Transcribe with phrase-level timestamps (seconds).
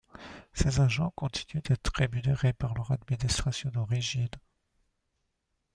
[0.53, 4.29] Ces agents continuent d'être rémunérés par leur administration d'origine.